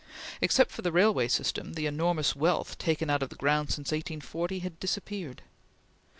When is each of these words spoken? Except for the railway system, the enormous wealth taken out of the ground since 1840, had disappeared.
Except 0.41 0.71
for 0.71 0.81
the 0.81 0.91
railway 0.91 1.27
system, 1.27 1.73
the 1.73 1.85
enormous 1.85 2.35
wealth 2.35 2.75
taken 2.79 3.11
out 3.11 3.21
of 3.21 3.29
the 3.29 3.35
ground 3.35 3.69
since 3.69 3.91
1840, 3.91 4.57
had 4.57 4.79
disappeared. 4.79 5.43